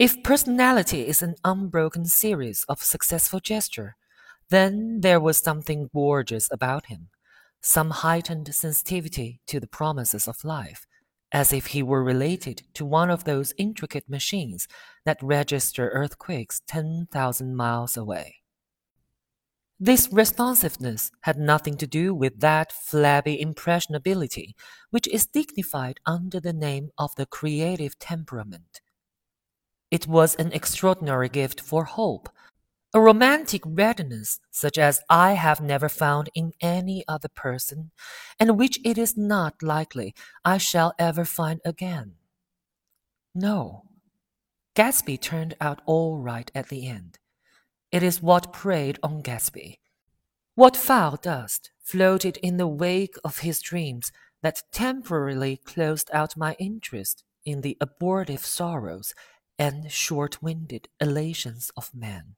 If 0.00 0.22
personality 0.22 1.06
is 1.06 1.20
an 1.20 1.34
unbroken 1.44 2.06
series 2.06 2.64
of 2.70 2.82
successful 2.82 3.38
gesture, 3.38 3.96
then 4.48 5.00
there 5.02 5.20
was 5.20 5.36
something 5.36 5.90
gorgeous 5.92 6.48
about 6.50 6.86
him, 6.86 7.10
some 7.60 7.90
heightened 7.90 8.54
sensitivity 8.54 9.42
to 9.48 9.60
the 9.60 9.66
promises 9.66 10.26
of 10.26 10.42
life, 10.42 10.86
as 11.32 11.52
if 11.52 11.66
he 11.66 11.82
were 11.82 12.02
related 12.02 12.62
to 12.72 12.86
one 12.86 13.10
of 13.10 13.24
those 13.24 13.52
intricate 13.58 14.08
machines 14.08 14.66
that 15.04 15.22
register 15.22 15.90
earthquakes 15.90 16.62
10,000 16.66 17.54
miles 17.54 17.94
away. 17.94 18.36
This 19.78 20.08
responsiveness 20.10 21.10
had 21.24 21.36
nothing 21.36 21.76
to 21.76 21.86
do 21.86 22.14
with 22.14 22.40
that 22.40 22.72
flabby 22.72 23.38
impressionability 23.38 24.54
which 24.88 25.06
is 25.08 25.26
dignified 25.26 26.00
under 26.06 26.40
the 26.40 26.54
name 26.54 26.88
of 26.96 27.14
the 27.16 27.26
creative 27.26 27.98
temperament. 27.98 28.80
It 29.90 30.06
was 30.06 30.34
an 30.36 30.52
extraordinary 30.52 31.28
gift 31.28 31.60
for 31.60 31.84
hope, 31.84 32.28
a 32.94 33.00
romantic 33.00 33.62
readiness 33.64 34.38
such 34.50 34.78
as 34.78 35.00
I 35.08 35.32
have 35.32 35.60
never 35.60 35.88
found 35.88 36.30
in 36.34 36.52
any 36.60 37.04
other 37.08 37.28
person, 37.28 37.90
and 38.38 38.58
which 38.58 38.78
it 38.84 38.98
is 38.98 39.16
not 39.16 39.62
likely 39.62 40.14
I 40.44 40.58
shall 40.58 40.94
ever 40.98 41.24
find 41.24 41.60
again. 41.64 42.14
No, 43.34 43.84
Gatsby 44.74 45.20
turned 45.20 45.54
out 45.60 45.82
all 45.86 46.18
right 46.18 46.50
at 46.54 46.68
the 46.68 46.86
end. 46.86 47.18
It 47.92 48.02
is 48.02 48.22
what 48.22 48.52
preyed 48.52 48.98
on 49.02 49.22
Gatsby. 49.22 49.78
What 50.54 50.76
foul 50.76 51.16
dust 51.16 51.70
floated 51.82 52.36
in 52.38 52.56
the 52.56 52.68
wake 52.68 53.16
of 53.24 53.38
his 53.40 53.60
dreams 53.60 54.12
that 54.42 54.62
temporarily 54.72 55.56
closed 55.56 56.10
out 56.12 56.36
my 56.36 56.54
interest 56.58 57.24
in 57.44 57.62
the 57.62 57.76
abortive 57.80 58.44
sorrows 58.44 59.14
and 59.60 59.92
short 59.92 60.42
winded 60.42 60.88
elations 61.02 61.70
of 61.76 61.94
man. 61.94 62.34